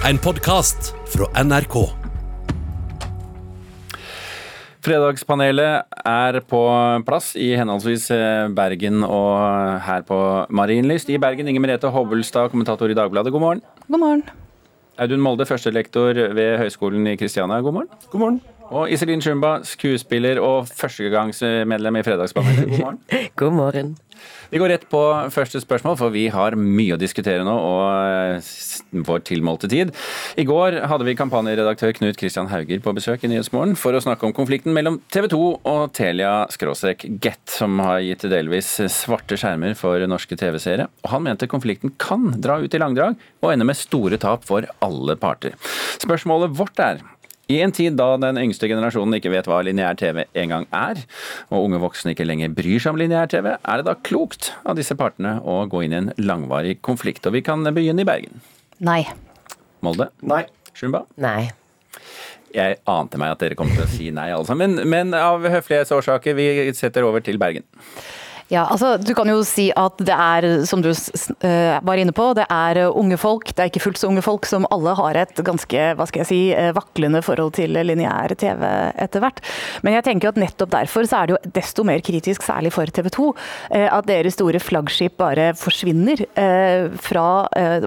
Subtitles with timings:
[0.00, 1.74] En podkast fra NRK.
[4.80, 6.60] Fredagspanelet er på
[7.04, 9.36] plass i henholdsvis eh, Bergen og
[9.84, 10.20] her på
[10.56, 11.12] Marienlyst.
[11.12, 13.62] I Bergen, Inger Merete Hobbelstad, kommentator i Dagbladet, god morgen.
[13.90, 14.24] God morgen.
[14.96, 17.92] Audun Molde, førstelektor ved Høgskolen i Kristiania, god morgen.
[18.08, 18.40] God morgen.
[18.70, 23.00] Og Iselin Chumba, skuespiller og førstegangsmedlem i Fredagspanelet, god morgen.
[23.40, 23.90] God morgen.
[24.50, 25.00] Vi går rett på
[25.32, 27.82] første spørsmål, for vi har mye å diskutere nå og
[28.36, 28.48] eh,
[29.06, 29.90] vår tilmålte tid.
[30.38, 34.28] I går hadde vi kampanjeredaktør Knut Kristian Hauger på besøk i Nyhetsmorgen for å snakke
[34.28, 40.38] om konflikten mellom TV 2 og Telia-Get, som har gitt delvis svarte skjermer for norske
[40.38, 40.90] TV-seere.
[41.06, 44.68] Og Han mente konflikten kan dra ut i langdrag og ende med store tap for
[44.84, 45.56] alle parter.
[46.02, 47.02] Spørsmålet vårt er
[47.50, 51.02] i en tid da den yngste generasjonen ikke vet hva lineær TV engang er,
[51.50, 54.78] og unge voksne ikke lenger bryr seg om lineær TV, er det da klokt av
[54.78, 57.26] disse partene å gå inn i en langvarig konflikt?
[57.26, 58.42] Og vi kan begynne i Bergen.
[58.86, 59.02] Nei.
[59.84, 60.10] Molde?
[60.22, 60.44] Nei.
[60.76, 61.04] Shumba?
[61.20, 61.50] Nei.
[62.54, 64.78] Jeg ante meg at dere kom til å si nei, alle sammen.
[64.80, 67.66] Men, men av høflighetsårsaker, vi setter over til Bergen.
[68.50, 72.32] Ja, altså Du kan jo si at det er, som du uh, var inne på,
[72.34, 75.42] det er unge folk, det er ikke fullt så unge folk, som alle har et
[75.46, 76.40] ganske hva skal jeg si,
[76.74, 78.64] vaklende forhold til lineær TV
[78.98, 79.38] etter hvert.
[79.86, 82.90] Men jeg tenker at nettopp derfor så er det jo desto mer kritisk, særlig for
[82.90, 86.22] TV 2, uh, at deres store flaggskip bare forsvinner
[87.02, 87.24] fra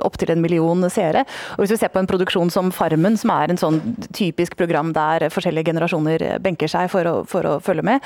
[0.03, 1.23] opptil en million seere.
[1.55, 3.80] Og Hvis vi ser på en produksjon som Farmen, som er en sånn
[4.16, 8.05] typisk program der forskjellige generasjoner benker seg for å, for å følge med,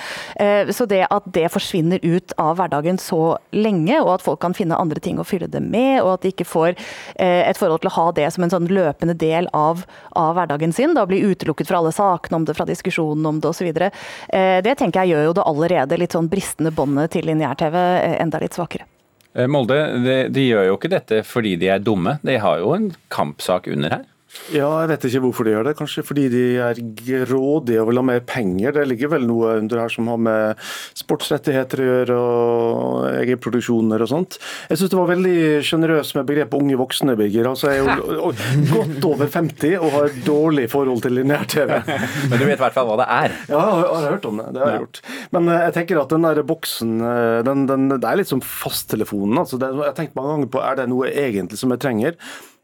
[0.73, 4.55] så det at det forsvinner ut av av hverdagen så lenge, og at folk kan
[4.57, 7.83] finne andre ting å fylle det med, og at de ikke får eh, et forhold
[7.83, 9.85] til å ha det som en sånn løpende del av,
[10.17, 10.95] av hverdagen sin.
[10.97, 13.69] Da blir utelukket fra alle sakene om det, fra diskusjonen om det osv.
[13.69, 18.19] Eh, det tenker jeg gjør jo det allerede litt sånn bristende båndet til lineær-TV eh,
[18.23, 18.87] enda litt svakere.
[19.37, 22.87] Molde, de, de gjør jo ikke dette fordi de er dumme, de har jo en
[23.13, 24.05] kampsak under her?
[24.53, 25.73] Ja, jeg vet ikke hvorfor de gjør det.
[25.79, 28.73] Kanskje fordi de er grådige og vil ha mer penger.
[28.77, 34.11] Det ligger vel noe under her som har med sportsrettigheter å gjøre og egenproduksjoner og
[34.11, 34.39] sånt.
[34.71, 35.35] Jeg syns det var veldig
[35.67, 37.51] sjenerøs med begrepet unge voksne, Birger.
[37.51, 38.31] Altså, jeg er jo
[38.71, 41.75] godt over 50 og har et dårlig forhold til lineær-TV.
[42.31, 43.37] Men du vet i hvert fall hva det er?
[43.51, 44.49] Ja, jeg har hørt om det.
[44.55, 45.01] Det har jeg gjort.
[45.35, 48.43] Men eh, jeg tenker at den der boksen, eh, den, den, det er litt som
[48.43, 49.41] fasttelefonen.
[49.43, 52.15] Altså, jeg har tenkt mange ganger på er det noe egentlig som jeg trenger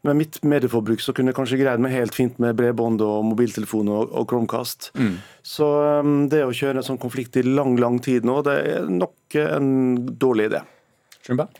[0.04, 3.90] med mitt medieforbruk så kunne jeg kanskje greid meg helt fint med bredbånd og mobiltelefon
[3.92, 4.90] og, og Chromecast.
[4.98, 5.16] Mm.
[5.44, 5.70] Så
[6.04, 9.38] um, det å kjøre en sånn konflikt i lang, lang tid nå, det er nok
[9.40, 9.74] en
[10.20, 10.64] dårlig idé.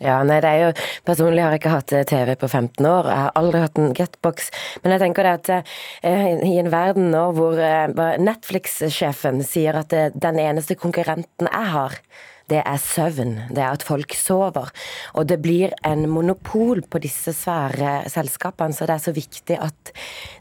[0.03, 0.72] Ja, nei, det er jo,
[1.09, 3.94] Personlig har jeg ikke hatt eh, TV på 15 år, jeg har aldri hatt en
[3.97, 4.50] Getbox.
[4.82, 5.50] Men jeg tenker det at
[6.05, 7.88] eh, i en verden nå hvor eh,
[8.21, 11.97] Netflix-sjefen sier at det, den eneste konkurrenten jeg har,
[12.53, 13.37] det er søvn.
[13.50, 14.71] Det er at folk sover.
[15.15, 19.94] Og det blir en monopol på disse svære selskapene, så det er så viktig at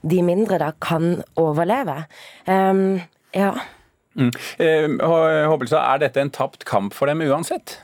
[0.04, 2.04] de mindre da kan overleve.
[2.48, 3.02] Um,
[3.34, 3.54] ja.
[4.14, 4.34] Mm.
[4.60, 5.00] Eh,
[5.50, 7.80] Håbelstad, er dette en tapt kamp for dem uansett?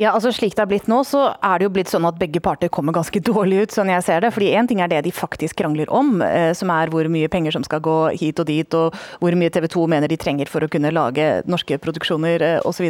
[0.00, 2.40] Ja, altså Slik det har blitt nå, så er det jo blitt sånn at begge
[2.44, 4.32] parter kommer ganske dårlig ut, sånn jeg ser det.
[4.32, 7.56] Fordi én ting er det de faktisk krangler om, eh, som er hvor mye penger
[7.56, 10.64] som skal gå hit og dit, og hvor mye TV 2 mener de trenger for
[10.64, 12.88] å kunne lage norske produksjoner eh, osv.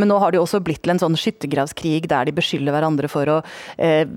[0.00, 3.10] Men nå har det jo også blitt til en sånn skyttergravskrig der de beskylder hverandre
[3.12, 3.38] for å
[3.76, 4.08] eh,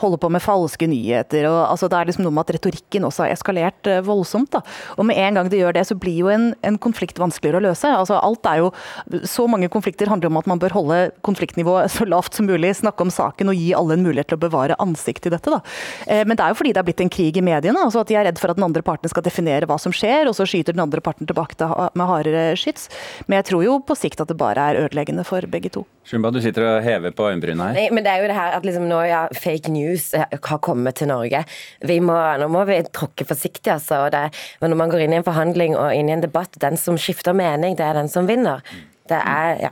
[0.00, 1.48] holde på med falske nyheter.
[1.50, 4.52] og altså Det er liksom noe med at retorikken også har eskalert eh, voldsomt.
[4.56, 4.64] da.
[4.96, 7.66] Og med en gang de gjør det, så blir jo en, en konflikt vanskeligere å
[7.68, 7.92] løse.
[8.00, 8.72] Altså alt er jo,
[9.28, 12.76] Så mange konflikter handler om at man bør holde konflikten konfliktnivået så lavt som mulig,
[12.76, 15.50] snakke om saken og gi alle en mulighet til å bevare ansikt i dette.
[15.50, 15.60] Da.
[16.06, 17.78] Eh, men det er jo fordi det er blitt en krig i mediene.
[17.82, 20.28] altså At de er redd for at den andre parten skal definere hva som skjer,
[20.28, 21.58] og så skyter den andre parten tilbake
[21.94, 22.88] med hardere skyts.
[23.26, 25.84] Men jeg tror jo på sikt at det bare er ødeleggende for begge to.
[26.06, 27.78] Shumba, du sitter og hever på øyenbrynene her.
[27.78, 30.62] Nei, men det er jo det her at liksom nå, ja, fake news eh, har
[30.62, 31.44] kommet til Norge.
[32.00, 34.06] Må, nå må vi tråkke forsiktig, altså.
[34.12, 34.28] Det,
[34.62, 37.36] når man går inn i en forhandling og inn i en debatt, den som skifter
[37.36, 38.64] mening, det er den som vinner.
[39.10, 39.70] Det er, ja.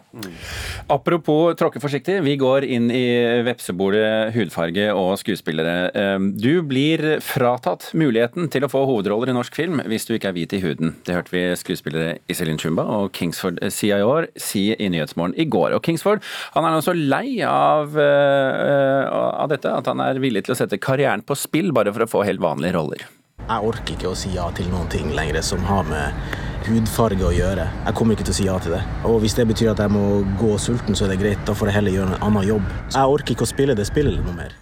[0.91, 3.05] Apropos tråkke forsiktig, vi går inn i
[3.47, 6.19] vepsebordet hudfarge og skuespillere.
[6.35, 10.37] Du blir fratatt muligheten til å få hovedroller i norsk film hvis du ikke er
[10.37, 10.97] hvit i huden.
[11.07, 15.77] Det hørte vi skuespillere Iselin Chumba og Kingsford CIOR si i Nyhetsmorgen i går.
[15.77, 16.25] Og Kingsford
[16.55, 19.05] han er nå så lei av, uh,
[19.45, 22.11] av dette at han er villig til å sette karrieren på spill bare for å
[22.11, 23.07] få helt vanlige roller.
[23.49, 27.35] Jeg orker ikke å si ja til noen ting lenger som har med hudfarge å
[27.35, 27.67] gjøre.
[27.87, 28.81] Jeg kommer ikke til å si ja til det.
[29.09, 31.43] Og hvis det betyr at jeg må gå sulten, så er det greit.
[31.49, 32.73] Da får jeg heller gjøre en annen jobb.
[32.95, 34.57] Jeg orker ikke å spille det spillet noe mer.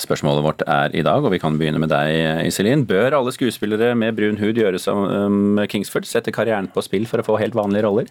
[0.00, 2.86] Spørsmålet vårt er i dag, og vi kan begynne med deg, Iselin.
[2.88, 7.20] Bør alle skuespillere med brun hud gjøre som um, Kingsford, sette karrieren på spill for
[7.20, 8.08] å få helt vanlige roller?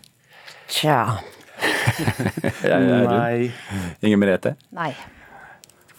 [0.72, 1.18] Tja
[2.64, 3.52] Nei.
[4.02, 4.56] Inger Merete?
[4.74, 4.94] Nei.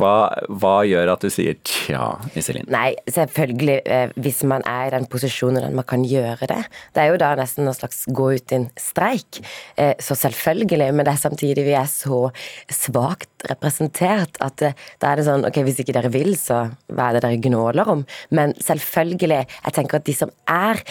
[0.03, 2.67] Hva, hva gjør at du sier tja, Iselin?
[2.73, 6.59] Nei, selvfølgelig, eh, hvis man er i den posisjonen at man kan gjøre det.
[6.95, 9.39] Det er jo da nesten en slags gå ut i en streik.
[9.77, 12.25] Eh, så selvfølgelig, men det er samtidig vi er så
[12.73, 17.09] svakt representert at eh, da er det sånn ok, hvis ikke dere vil, så hva
[17.09, 18.07] er det dere gnåler om?
[18.35, 20.83] Men selvfølgelig, jeg tenker at de som er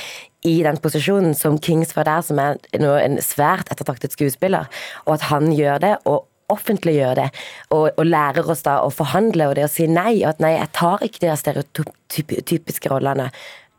[0.48, 4.70] i den posisjonen som Kings var der, som er en svært ettertraktet skuespiller,
[5.06, 7.30] og at han gjør det, og offentliggjør det,
[7.70, 10.56] og, og, lærer oss da å forhandle og det å si nei, og at nei,
[10.58, 13.32] jeg tar ikke de stereotypiske rollene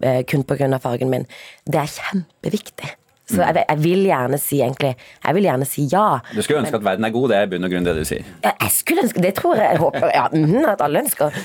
[0.02, 0.70] eh, kun pga.
[0.82, 1.28] fargen min,
[1.69, 2.96] det er kjempeviktig.
[3.30, 6.06] Så jeg, jeg, vil gjerne si egentlig Jeg vil gjerne si ja.
[6.34, 7.94] Du skulle ønske men, at verden er god, det er i bunn og grunn det
[7.94, 8.26] du sier?
[8.42, 11.38] Ja, jeg skulle ønske Det tror jeg, jeg håper ja, mm, at alle ønsker.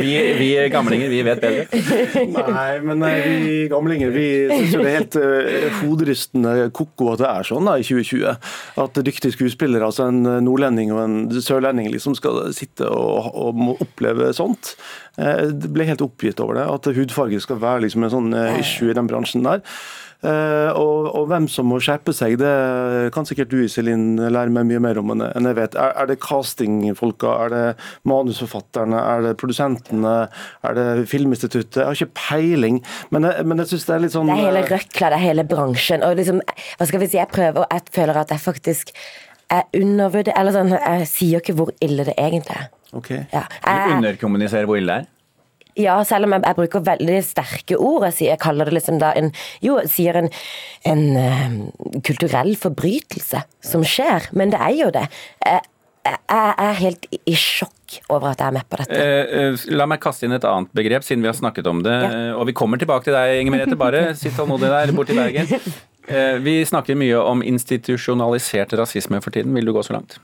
[0.00, 0.10] vi,
[0.40, 1.80] vi, gamlinger, vi vet bedre.
[2.34, 7.22] Nei, men nei, vi gamlinger vi syns jo det er helt uh, hoderystende ko-ko at
[7.22, 8.52] det er sånn da, i 2020.
[8.82, 13.76] At dyktige skuespillere, altså en nordlending og en sørlending, liksom skal sitte og, og må
[13.82, 14.74] oppleve sånt.
[15.16, 16.66] Jeg eh, ble helt oppgitt over det.
[16.68, 19.62] At hudfarge skal være liksom en sånn eh, issue i den bransjen der.
[20.24, 24.64] Uh, og, og, hvem som må skjerpe seg, det kan sikkert du Iselin lære meg
[24.70, 25.76] mye mer om enn jeg vet.
[25.78, 27.64] Er, er det castingfolka, er det
[28.08, 30.14] manusforfatterne, er det produsentene,
[30.66, 31.82] er det Filminstituttet?
[31.82, 32.80] Jeg har ikke peiling,
[33.14, 35.24] men jeg, men jeg synes det er litt sånn Det er hele røkla, det er
[35.26, 36.06] hele bransjen.
[36.06, 36.40] Og liksom,
[36.80, 38.94] hva skal vi si, jeg prøver, og jeg føler at jeg faktisk
[39.52, 42.72] er undervurderer Eller sånn, jeg sier ikke hvor ille det egentlig er.
[42.96, 43.20] Okay.
[43.30, 43.44] Ja.
[43.62, 45.12] Du underkommuniserer hvor ille det er?
[45.76, 48.06] Ja, selv om jeg, jeg, bruker veldig sterke ord.
[48.08, 49.32] Jeg, sier, jeg kaller det liksom da en
[49.64, 50.30] Jo, sier en,
[50.88, 51.56] en uh,
[52.06, 55.06] kulturell forbrytelse som skjer, men det er jo det.
[55.44, 55.64] Jeg,
[56.06, 59.00] jeg er helt i sjokk over at jeg er med på dette.
[59.00, 61.96] Eh, eh, la meg kaste inn et annet begrep, siden vi har snakket om det.
[62.04, 62.22] Ja.
[62.38, 63.78] Og vi kommer tilbake til deg, Inger Merete.
[63.78, 65.50] Bare sitt tålmodig der borte i Bergen.
[66.06, 69.54] Eh, vi snakker mye om institusjonalisert rasisme for tiden.
[69.58, 70.20] Vil du gå så langt?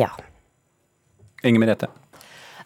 [0.00, 0.08] Ja.
[1.44, 1.92] Inger Merete?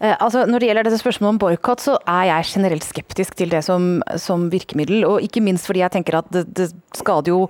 [0.00, 3.52] Eh, altså, når det gjelder dette spørsmålet om boikott, så er jeg generelt skeptisk til
[3.52, 5.04] det som, som, virkemiddel.
[5.08, 7.40] Og ikke minst fordi jeg tenker at det, det, skader jo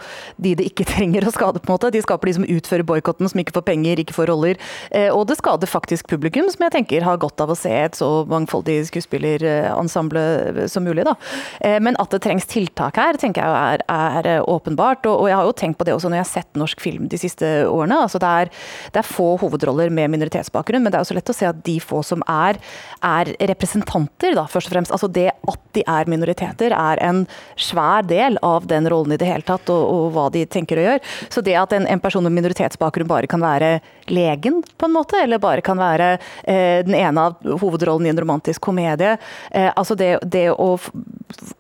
[0.43, 1.63] de det ikke trenger å skade.
[1.63, 1.93] på en måte.
[1.95, 4.61] De skaper de som utfører boikotten, som ikke får penger, ikke får roller.
[4.91, 7.99] Eh, og det skader faktisk publikum, som jeg tenker har godt av å se et
[7.99, 11.07] så mangfoldig skuespillerensemble som mulig.
[11.09, 11.17] da.
[11.61, 15.07] Eh, men at det trengs tiltak her, tenker jeg er, er åpenbart.
[15.07, 17.11] Og, og, jeg har jo tenkt på det også når jeg har sett norsk film
[17.11, 18.03] de siste årene.
[18.07, 18.53] altså Det er,
[18.95, 21.79] det er få hovedroller med minoritetsbakgrunn, men det er også lett å se at de
[21.83, 22.61] få som er er,
[23.05, 24.95] er representanter, da, først og fremst.
[24.95, 27.25] Altså det at de er minoriteter, er en
[27.61, 30.87] svær del av den rollen i det hele tatt, og, og hva de tenker å
[30.87, 31.05] gjøre.
[31.33, 33.79] Så det at en, en, person med minoritetsbakgrunn bare kan være
[34.13, 36.13] legen, på en måte, eller bare kan være
[36.45, 39.17] eh, den ene av hovedrollen i en romantisk komedie,
[39.51, 40.77] eh, altså det, det, å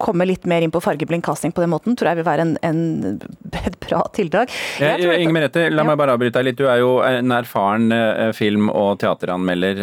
[0.01, 2.55] komme litt mer inn på fargeblind casting på den måten, tror jeg vil være en,
[2.67, 3.19] en,
[3.63, 4.53] et bra tiltak.
[4.83, 6.61] Ja, Inger Merete, la meg bare avbryte deg litt.
[6.61, 9.83] Du er jo en erfaren eh, film- og teateranmelder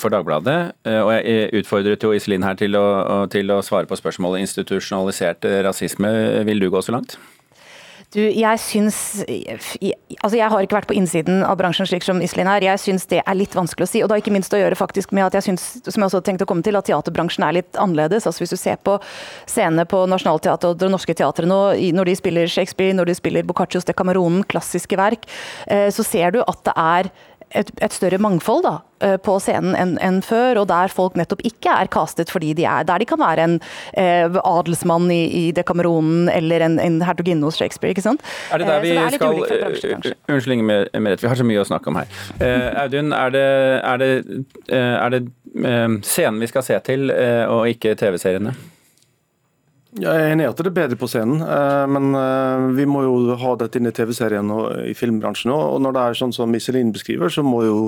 [0.00, 0.58] for for Dagbladet.
[0.84, 5.48] Eh, og jeg utfordret jo Iselin her til å, til å svare på spørsmålet institusjonalisert
[5.66, 6.12] rasisme.
[6.48, 7.18] Vil du gå så langt?
[8.14, 8.98] Du, jeg syns
[9.28, 12.64] Altså, jeg har ikke vært på innsiden av bransjen slik som Iselin er.
[12.64, 14.00] Jeg syns det er litt vanskelig å si.
[14.00, 16.22] Og det har ikke minst å gjøre faktisk med at jeg syns, som jeg også
[16.24, 18.24] tenkte å komme til, at teaterbransjen er litt annerledes.
[18.26, 18.96] Altså hvis du ser på
[19.44, 21.60] scenene på Nationaltheatret og det norske teatret nå,
[21.98, 25.28] når de spiller Shakespeare, når de spiller Boccaccios Decameronen, klassiske verk,
[25.68, 27.12] eh, så ser du at det er
[27.56, 28.74] et, et, større mangfold da,
[29.04, 32.66] eh, på scenen enn en før, og der folk nettopp ikke er castet fordi de
[32.68, 33.56] er Der de kan være en
[33.96, 37.94] eh, adelsmann i, i Dekameronen eller en, en hertuginne hos Shakespeare.
[37.94, 38.24] ikke sant?
[38.52, 40.66] Er det der vi det skal bransje, Unnskyld, Inge
[41.00, 42.16] Merete, vi har så mye å snakke om her.
[42.40, 43.46] Eh, Audun, er det,
[43.82, 44.10] er det,
[44.78, 45.22] er det
[46.06, 47.08] scenen vi skal se til,
[47.48, 48.52] og ikke TV-seriene?
[49.98, 53.02] Jeg er enig i at det er bedre på scenen, eh, men eh, vi må
[53.06, 55.64] jo ha dette inn i TV-serien og i filmbransjen òg.
[55.74, 57.78] Og når det er sånn som Iselin beskriver, så må jo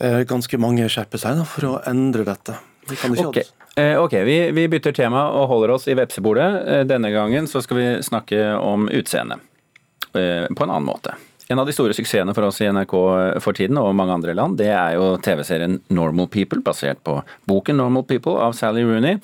[0.00, 2.56] eh, ganske mange skjerpe seg for å endre dette.
[2.88, 3.52] Vi kan ikke okay.
[3.74, 6.84] Ok, vi, vi, bytter tema og holder oss i vepsebordet.
[6.86, 9.40] Denne gangen så skal vi snakke om utseende
[10.12, 10.20] på
[10.62, 11.16] en annen måte.
[11.52, 12.92] En av de store suksessene for oss i NRK
[13.44, 17.18] for tiden, og mange andre land, det er jo TV-serien Normal People, basert på
[17.50, 19.18] boken Normal People av Sally Rooney.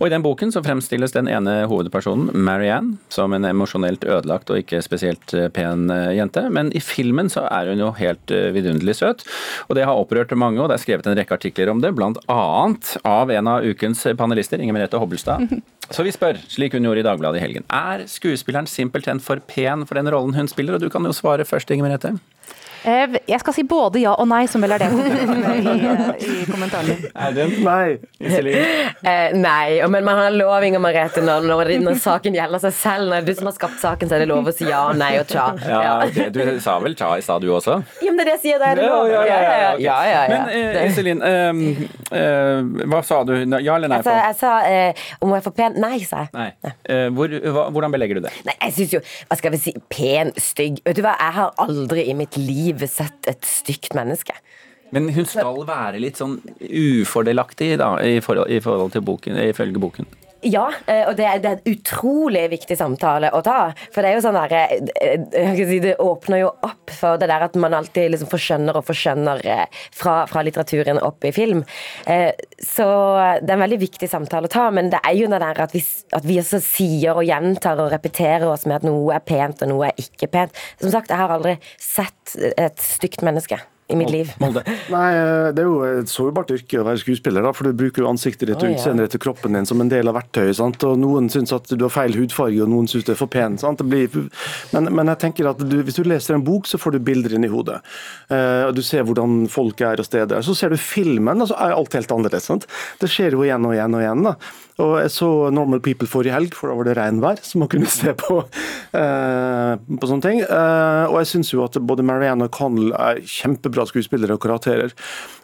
[0.00, 4.62] Og I den boken så fremstilles den ene hovedpersonen, Marianne, som en emosjonelt ødelagt og
[4.62, 6.46] ikke spesielt eh, pen eh, jente.
[6.48, 9.26] Men i filmen så er hun jo helt eh, vidunderlig søt,
[9.68, 12.22] og det har opprørt mange, og det er skrevet en rekke artikler om det, blant
[12.32, 15.44] annet av en av ukens panelister, Inger Merete Hobbelstad.
[15.90, 19.84] Så vi spør, slik hun gjorde i Dagbladet i helgen, er skuespilleren simpelthen for pen
[19.86, 20.76] for den rollen hun spiller?
[20.76, 22.16] Og du kan jo svare først, Inger Merete.
[22.84, 26.26] Eh, Jeg skal si både ja og nei, som vel er det jeg i, eh,
[26.42, 26.96] i kommentarene.
[27.26, 27.54] Audun?
[27.64, 27.96] Nei.
[28.20, 28.56] Iselin?
[29.02, 33.08] Eh, nei, men man har lov, Inger Merete, når, når, når saken gjelder seg selv.
[33.10, 34.82] Når det er du som har skapt saken, så er det lov å si ja,
[34.90, 35.46] og nei og tja.
[35.66, 37.78] Ja, det, Du sa vel tja i stad, du også?
[38.04, 39.08] Ja, men det er det jeg sier, det er det lov.
[39.12, 39.80] ja, ja, ja, ok.
[39.86, 40.40] ja, ja, ja.
[40.46, 41.86] Men eh, Iselin, eh,
[42.20, 43.34] eh, hva sa du?
[43.62, 44.16] Ja eller nei Altså, på?
[44.26, 45.76] jeg sa eh, om jeg får pen.
[45.82, 46.30] Nei, sa jeg.
[46.36, 46.72] Nei.
[46.92, 48.32] Eh, hvor, hva, hvordan belegger du det?
[48.46, 49.72] Nei, jeg syns jo Hva skal vi si?
[49.92, 50.80] Pen, stygg.
[50.86, 54.34] Vet du hva, jeg har aldri i mitt liv sett et stygt menneske.
[54.94, 59.82] Men hun skal være litt sånn ufordelaktig da, i forhold, i forhold til boken, ifølge
[59.82, 60.06] boken.
[60.44, 63.70] Ja, eh, og det er, det er en utrolig viktig samtale å ta.
[63.92, 67.28] For det er jo sånn der, eh, eh, si, Det åpner jo opp for det
[67.30, 69.42] der at man alltid liksom forskjønner og forskjønner
[69.96, 71.62] fra, fra litteraturen opp i film.
[72.06, 72.86] Så
[73.42, 75.74] det er en veldig viktig samtale å ta, men det er jo det der at
[75.74, 75.82] vi,
[76.16, 79.72] at vi også sier og gjentar og repeterer oss med at noe er pent og
[79.72, 80.66] noe er ikke pent.
[80.80, 84.32] Som sagt, jeg har aldri sett et stygt menneske i mitt liv.
[84.42, 84.62] Molde.
[84.94, 88.02] Nei, eh, det er jo et sårbart yrke å være skuespiller, da, for du bruker
[88.02, 90.56] jo ansiktet ditt og utseendet ditt og kroppen din som en del av verktøyet.
[90.58, 90.82] sant?
[90.88, 93.58] Og Noen syns at du har feil hudfarge, og noen syns du er for pen.
[93.62, 93.78] sant?
[93.82, 94.28] Det blir,
[94.74, 97.36] men, men jeg tenker at du, hvis du leser en bok, så får du bilder
[97.38, 97.78] inn i hodet.
[98.26, 100.42] Eh, og Du ser hvordan folk er og steder.
[100.42, 102.50] Så ser du filmen, og så er alt helt annerledes.
[102.50, 102.66] sant?
[103.00, 104.26] Det skjer jo igjen og igjen og igjen.
[104.26, 104.36] da.
[104.82, 107.88] Og Jeg så Normal People forrige helg, for da var det regnvær, så man kunne
[107.92, 108.42] se på,
[109.00, 110.42] eh, på sånne ting.
[110.44, 114.92] Eh, og jeg syns jo at både Marianne og Connell er kjempebra skuespillere og karakterer.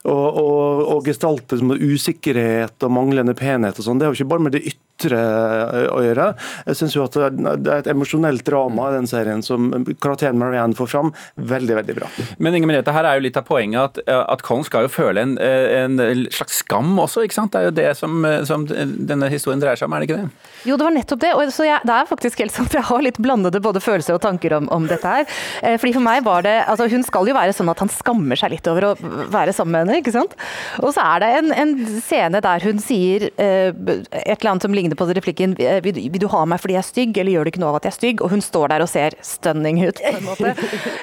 [0.05, 4.33] Og, og, og gestalter som usikkerhet og manglende penhet og sånn, det er jo ikke
[4.35, 6.29] bare med det ytre eh, å gjøre.
[6.69, 9.71] Jeg syns jo at det er et emosjonelt drama i den serien som
[10.03, 11.13] karakteren Marianne får fram.
[11.37, 12.11] Veldig, veldig bra.
[12.39, 15.25] Men Inge Merete, her er jo litt av poenget at, at Colin skal jo føle
[15.25, 17.53] en, en slags skam også, ikke sant?
[17.55, 20.51] Det er jo det som, som denne historien dreier seg om, er det ikke det?
[20.69, 21.33] Jo, det var nettopp det.
[21.37, 22.75] Og så jeg, det er faktisk helt sant.
[22.77, 25.27] Jeg har litt blandede både følelser og tanker om, om dette her.
[25.63, 28.39] Eh, fordi for meg var det altså Hun skal jo være sånn at han skammer
[28.39, 28.93] seg litt over å
[29.33, 30.37] være sammen med henne, ikke sant.
[30.83, 34.77] Og så er det en, en scene der hun sier eh, et eller annet som
[34.83, 37.51] ligner på replikken eh, vil, du- ha meg fordi jeg er stygg, eller gjør du
[37.53, 38.23] ikke noe av at jeg er stygg?
[38.25, 40.55] Og hun står der og ser stunning ut, på en måte.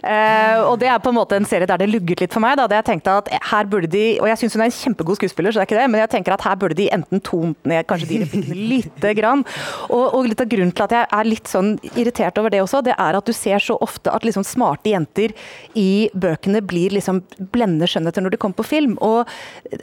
[0.10, 2.56] Eh, og det er på en måte en serie der det lugget litt for meg.
[2.58, 2.66] Da.
[2.72, 5.52] Det jeg tenkte at her burde de, Og jeg syns hun er en kjempegod skuespiller,
[5.52, 7.86] så det er ikke det, men jeg tenker at her burde de enten tont ned
[7.90, 9.44] kanskje de replikkene lite grann.
[9.90, 12.82] Og, og litt av grunnen til at jeg er litt sånn irritert over det også,
[12.88, 15.36] det er at du ser så ofte at liksom smarte jenter
[15.78, 17.22] i bøkene blir liksom
[17.54, 18.96] blendende skjønnheter når de kommer på film.
[19.06, 19.30] Og,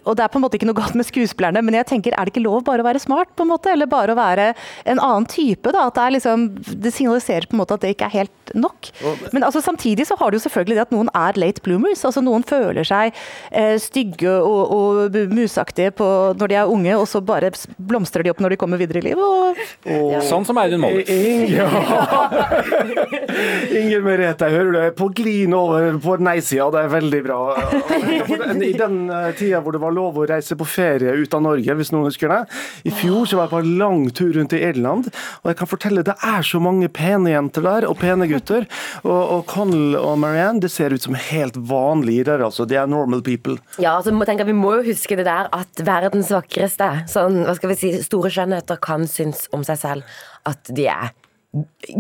[0.03, 2.27] og det er på en måte ikke noe galt med skuespillerne, men jeg tenker, er
[2.27, 3.71] det ikke lov bare å være smart, på en måte?
[3.77, 4.51] Eller bare å være
[4.85, 5.73] en annen type?
[5.73, 6.47] da, at Det er liksom,
[6.83, 8.91] det signaliserer på en måte at det ikke er helt nok.
[9.33, 12.05] Men altså, samtidig så har du jo selvfølgelig det at noen er late bloomers.
[12.05, 13.15] altså Noen føler seg
[13.51, 18.33] eh, stygge og, og musaktige på, når de er unge, og så bare blomstrer de
[18.33, 19.25] opp når de kommer videre i livet.
[19.87, 21.05] og Sånn som Audun Molde.
[21.51, 21.67] Ja.
[23.81, 26.69] Inger Merete, hører du er på glid over på nei-sida.
[26.75, 27.39] Det er veldig bra.
[28.67, 31.77] I den eh, tida hvor det var lov å reise på ferie ut av Norge,
[31.79, 32.41] hvis noen husker det.
[32.89, 35.11] I fjor så var jeg på lang tur rundt i Irland,
[35.43, 38.67] og jeg kan fortelle det er så mange pene jenter der, og pene gutter.
[39.07, 42.65] Og, og Connell og Marianne, det ser ut som helt vanlige der, altså.
[42.69, 43.55] De er normal people.
[43.83, 47.55] Ja, så må, tenker Vi må jo huske det der at verdens vakreste, sånn, hva
[47.59, 50.19] skal vi si, store skjønnheter kan synes om seg selv
[50.49, 51.13] at de er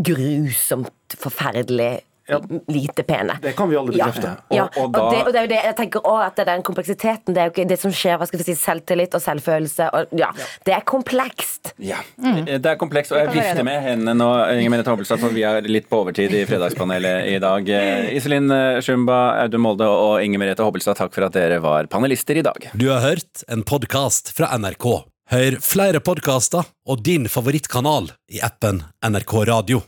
[0.07, 1.93] grusomt forferdelig
[2.29, 2.41] Ja.
[2.69, 3.37] lite pene.
[3.43, 4.33] Det kan vi alle bekrefte.
[4.51, 6.37] Ja, Og- og og, da- det, og det er jo det jeg tenker også at
[6.37, 8.55] det er den kompleksiteten, det er jo ikke det som skjer, hva skal vi si,
[8.59, 10.31] selvtillit og selvfølelse, og ja,
[10.67, 11.73] det er komplekst.
[11.79, 12.01] Ja.
[12.19, 15.89] Det er komplekst, og jeg vifter med hendene nå, Inger Hobbelstad, for vi er litt
[15.89, 17.69] på overtid i Fredagspanelet i dag.
[17.69, 18.51] Eh, Iselin
[18.83, 22.71] Shumba, Audun Molde og Inger Merete Hobbelstad, takk for at dere var panelister i dag.
[22.75, 25.05] Du har hørt en podkast fra NRK.
[25.31, 29.87] Hør flere podkaster og din favorittkanal i appen NRK Radio.